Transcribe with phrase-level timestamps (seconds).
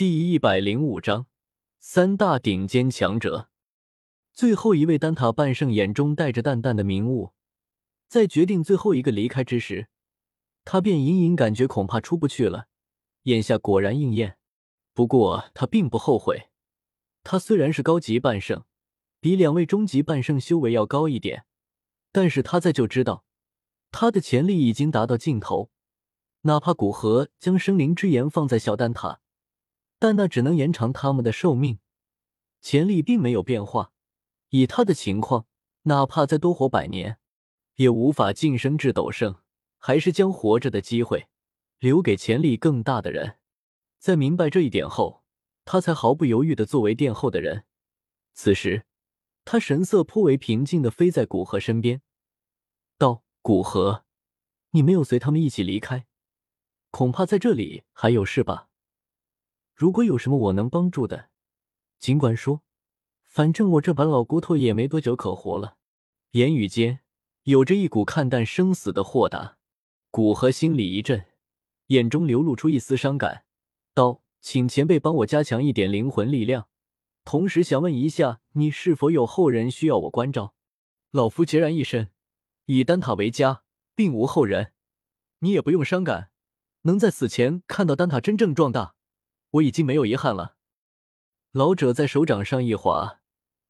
[0.00, 1.26] 第一百零五章，
[1.78, 3.50] 三大顶尖强者。
[4.32, 7.34] 最后一位丹塔半圣眼中带着淡淡的明悟，
[8.08, 9.88] 在决定最后一个离开之时，
[10.64, 12.68] 他便隐隐感觉恐怕出不去了。
[13.24, 14.38] 眼下果然应验。
[14.94, 16.48] 不过他并不后悔。
[17.22, 18.64] 他虽然是高级半圣，
[19.20, 21.44] 比两位中级半圣修为要高一点，
[22.10, 23.26] 但是他在就知道，
[23.90, 25.70] 他的潜力已经达到尽头。
[26.44, 29.20] 哪怕古河将生灵之炎放在小蛋塔，
[30.00, 31.78] 但那只能延长他们的寿命，
[32.60, 33.92] 潜力并没有变化。
[34.48, 35.46] 以他的情况，
[35.82, 37.18] 哪怕再多活百年，
[37.76, 39.36] 也无法晋升至斗圣。
[39.82, 41.28] 还是将活着的机会
[41.78, 43.38] 留给潜力更大的人。
[43.98, 45.24] 在明白这一点后，
[45.64, 47.64] 他才毫不犹豫的作为殿后的人。
[48.34, 48.84] 此时，
[49.46, 52.02] 他神色颇为平静的飞在古河身边，
[52.98, 54.04] 道：“古河，
[54.72, 56.06] 你没有随他们一起离开。”
[56.92, 58.69] 恐怕在这里还有事吧。
[59.80, 61.30] 如果有什么我能帮助的，
[61.98, 62.60] 尽管说。
[63.24, 65.78] 反正我这把老骨头也没多久可活了。
[66.32, 67.00] 言语间
[67.44, 69.56] 有着一股看淡生死的豁达。
[70.10, 71.24] 古河心里一震，
[71.86, 73.44] 眼中流露出一丝伤感，
[73.94, 76.68] 道：“请前辈帮我加强一点灵魂力量，
[77.24, 80.52] 同时想问一下，你是否有后人需要我关照？”
[81.10, 82.10] 老夫孑然一身，
[82.66, 83.62] 以丹塔为家，
[83.94, 84.74] 并无后人。
[85.38, 86.28] 你也不用伤感。
[86.82, 88.94] 能在死前看到丹塔真正壮大，
[89.52, 90.56] 我已经没有遗憾了。
[91.52, 93.20] 老者在手掌上一划，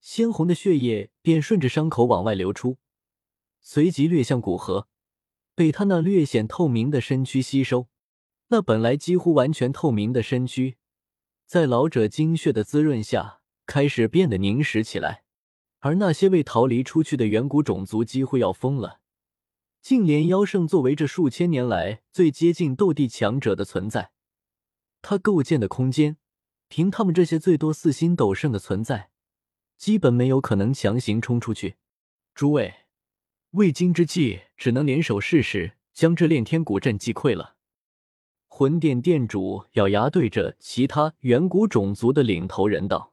[0.00, 2.78] 鲜红的血液便顺着伤口往外流出，
[3.60, 4.88] 随即掠向古河，
[5.54, 7.88] 被他那略显透明的身躯吸收。
[8.48, 10.76] 那本来几乎完全透明的身躯，
[11.46, 15.24] 在老者精血的滋润下，开始变得凝实起来。
[15.78, 19.00] 而那些未逃离出去的远古种族几乎要疯了。
[19.80, 24.11] 净莲妖圣作为这数千年来最接近斗帝强者的存在，
[25.02, 26.16] 他构建的空间，
[26.68, 29.10] 凭他们这些最多四星斗圣的存在，
[29.76, 31.76] 基本没有可能强行冲出去。
[32.34, 32.86] 诸位，
[33.50, 37.56] 未经之计，只能联手试试，将这炼天古阵击溃了。
[38.46, 43.12] 魂殿殿主咬牙对着其他远古种族的领头人道：“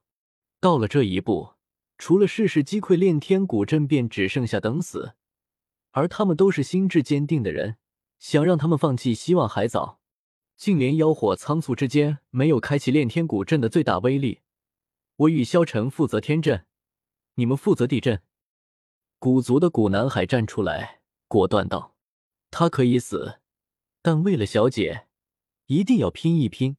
[0.61, 1.53] 到了这一步，
[1.97, 5.15] 除了试试击溃炼天古阵，便只剩下等死。”
[5.91, 7.77] 而他们都是心智坚定的人，
[8.19, 9.98] 想让他们放弃希望还早。
[10.59, 14.41] 净莲妖火仓促之间没有开启炼天古阵的最大威力。
[15.15, 16.65] 我与萧晨负责天阵，
[17.35, 18.21] 你们负责地阵。
[19.19, 20.99] 古族的古南海站出来，
[21.29, 21.95] 果断道
[22.51, 23.39] ：“他可以死，
[24.01, 25.07] 但为了小姐，
[25.67, 26.75] 一定要拼一拼。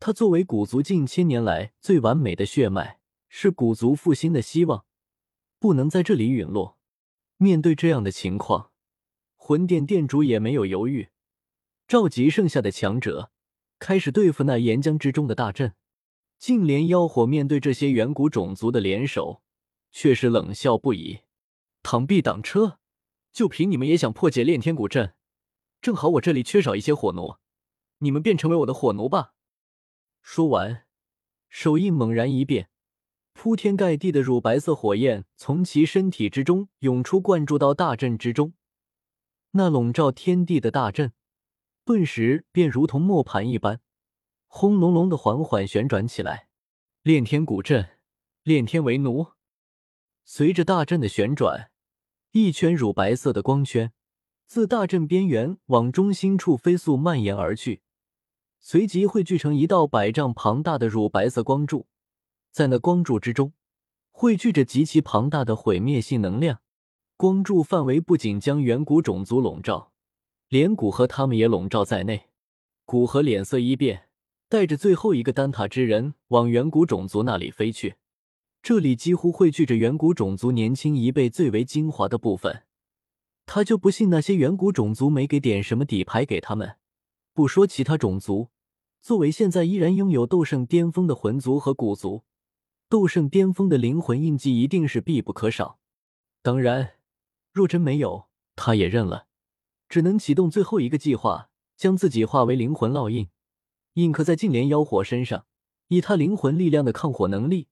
[0.00, 4.84] 他作为古族近千年来最完美的血脉，是古族复兴的希望，
[5.60, 6.76] 不能在这里陨落。”
[7.38, 8.72] 面对这样的情况，
[9.36, 11.10] 魂殿殿主也没有犹豫，
[11.88, 13.30] 召集剩下的强者，
[13.78, 15.74] 开始对付那岩浆之中的大阵。
[16.36, 19.40] 净莲妖火面对这些远古种族的联手，
[19.92, 21.20] 却是冷笑不已
[21.84, 22.80] ：“螳臂挡车，
[23.32, 25.14] 就凭你们也想破解炼天古阵？
[25.80, 27.36] 正好我这里缺少一些火奴，
[27.98, 29.34] 你们便成为我的火奴吧。”
[30.20, 30.86] 说完，
[31.48, 32.68] 手印猛然一变。
[33.32, 38.54] 铺天盖地的乳白色火焰从其身体之中涌出，灌注到大阵之中。
[39.52, 41.12] 那笼罩天地的大阵，
[41.86, 43.80] 顿时便如同磨盘一般，
[44.48, 46.48] 轰隆隆的缓缓旋转起来。
[47.04, 47.90] 炼天古阵，
[48.42, 49.28] 炼天为奴。
[50.24, 51.70] 随着大阵的旋转，
[52.32, 53.92] 一圈乳白色的光圈
[54.46, 57.82] 自大阵边缘往中心处飞速蔓延而去，
[58.58, 61.86] 随即汇聚成一道百丈庞大的乳白色光柱。
[62.50, 63.52] 在那光柱之中，
[64.10, 66.60] 汇聚着极其庞大的毁灭性能量。
[67.16, 69.92] 光柱范围不仅将远古种族笼罩，
[70.48, 72.28] 连古河他们也笼罩在内。
[72.84, 74.08] 古河脸色一变，
[74.48, 77.96] 带着最后一个丹塔之人往远古种族那里飞去。
[78.62, 82.62] 这里几乎汇聚着远古种族年轻一辈最为精华的部分。
[83.44, 86.76] 他就不信那些远古种族没给点什么底牌给他们。
[87.32, 88.48] 不说其他种族，
[89.00, 92.24] 作为现在依然拥有斗圣巅峰的魂族和古族。
[92.88, 95.78] 斗圣巅峰的灵魂印记一定是必不可少。
[96.42, 96.94] 当然，
[97.52, 99.25] 若真没有，他也认了，
[99.88, 103.28] 只能启动最后一个计划，将自己化为灵魂烙印，
[103.94, 105.46] 印刻在净莲妖火身上。
[105.88, 107.68] 以他灵魂力量的抗火能力，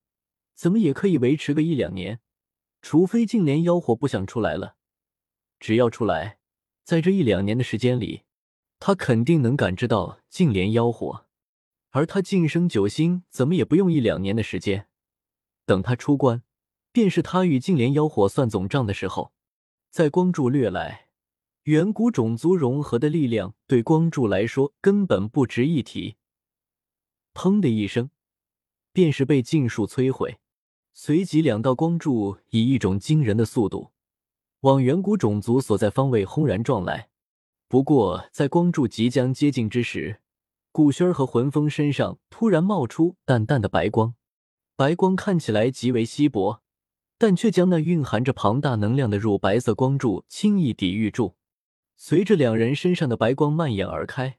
[0.53, 2.21] 怎么也可以维持个一两年。
[2.81, 4.75] 除非净莲妖火不想出来了，
[5.59, 6.37] 只要出来，
[6.83, 8.21] 在这一两年的时间里，
[8.79, 11.25] 他肯定能感知到净莲妖火。
[11.89, 14.87] 而他晋升九星，怎么也不用一两年的时间。
[15.65, 16.43] 等他出关，
[16.91, 19.33] 便是他与净莲妖火算总账的时候。
[19.89, 21.04] 在光柱掠来，
[21.65, 26.15] 远古种族融合的力量对光柱来说根本不值一提。
[27.33, 28.11] 砰的一声，
[28.93, 30.37] 便是被尽数摧毁。
[30.93, 33.89] 随即，两道光柱以一种惊人的速度
[34.59, 37.09] 往远古种族所在方位轰然撞来。
[37.67, 40.21] 不过，在光柱即将接近之时，
[40.71, 44.13] 古轩儿和魂风身上突然冒出淡淡的白光，
[44.75, 46.61] 白光看起来极为稀薄，
[47.17, 51.33] 但却将那蕴含着庞大能量的乳白色光柱轻易抵御住。
[51.97, 54.37] 随着两人身上的白光蔓延而开，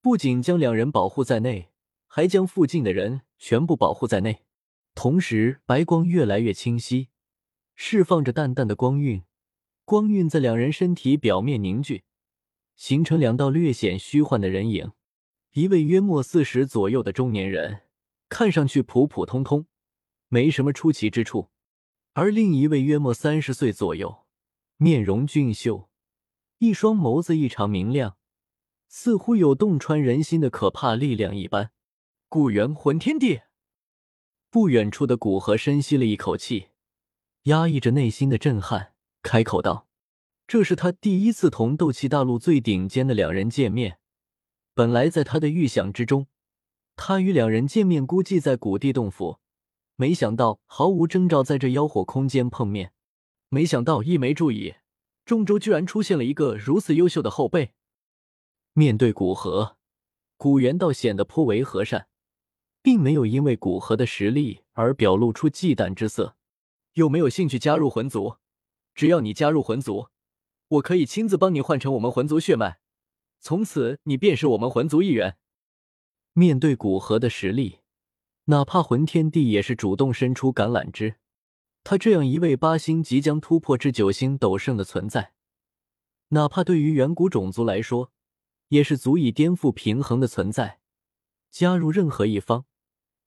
[0.00, 1.70] 不仅将两人保护在内，
[2.06, 4.44] 还将附近的人全部保护在内。
[4.94, 7.08] 同时，白光越来越清晰，
[7.74, 9.24] 释放着淡淡的光晕，
[9.84, 12.04] 光晕在两人身体表面凝聚，
[12.76, 14.92] 形成两道略显虚幻的人影。
[15.52, 17.82] 一位约莫四十左右的中年人，
[18.28, 19.66] 看上去普普通通，
[20.28, 21.50] 没什么出奇之处；
[22.12, 24.26] 而另一位约莫三十岁左右，
[24.76, 25.88] 面容俊秀，
[26.62, 28.16] 一双眸子异常明亮，
[28.86, 31.72] 似乎有洞穿人心的可怕力量一般。
[32.28, 33.40] 古元魂天帝。
[34.48, 36.68] 不远处的古河深吸了一口气，
[37.46, 38.92] 压抑着内心的震撼，
[39.24, 39.88] 开口道
[40.46, 43.98] ：“这是他第一次同斗气大陆最顶尖的两人见面。
[44.72, 46.28] 本来在他的预想之中，
[46.94, 49.40] 他与两人见面估计在古地洞府，
[49.96, 52.92] 没想到毫无征兆在这妖火空间碰面。
[53.48, 54.76] 没想到一没注意，
[55.24, 57.72] 中州居然出现了一个如此优秀的后辈。”
[58.74, 59.76] 面对古河，
[60.36, 62.08] 古元倒显得颇为和善。
[62.82, 66.36] 并没有因为古河的实力而表露出忌惮之色。
[66.94, 68.36] 有没有兴趣加入魂族？
[68.94, 70.08] 只要你加入魂族，
[70.68, 72.80] 我可以亲自帮你换成我们魂族血脉，
[73.40, 75.38] 从此你便是我们魂族一员。
[76.32, 77.78] 面对古河的实力，
[78.46, 81.14] 哪怕魂天帝也是主动伸出橄榄枝。
[81.84, 85.32] 他这样一位八星即将突破至九星斗圣的存在，
[86.28, 88.12] 哪怕对于远古种族来说，
[88.68, 90.80] 也是足以颠覆平衡的存在。
[91.50, 92.64] 加入任何一方。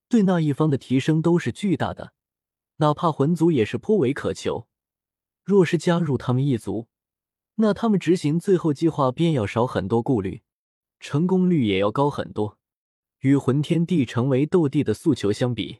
[0.07, 2.13] 对那一方的提升都是巨大的，
[2.77, 4.67] 哪怕魂族也是颇为渴求。
[5.43, 6.87] 若是加入他们一族，
[7.55, 10.43] 那他们执行最后计划便要少很多顾虑，
[10.99, 12.57] 成功率也要高很多。
[13.19, 15.79] 与魂天帝成为斗帝的诉求相比，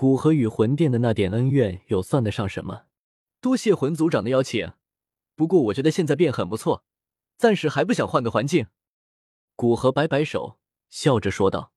[0.00, 2.84] 古河与魂殿的那点恩怨又算得上什么？
[3.42, 4.72] 多谢魂族长的邀请，
[5.36, 6.86] 不过我觉得现在便很不错，
[7.36, 8.68] 暂时还不想换个环境。
[9.56, 10.58] 古河摆摆手，
[10.88, 11.74] 笑着说道。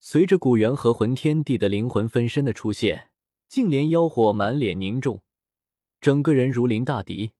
[0.00, 3.08] 随着古元和魂天帝的灵魂分身的出现，
[3.48, 5.22] 净莲妖火满脸凝重，
[5.98, 7.32] 整个人如临大敌。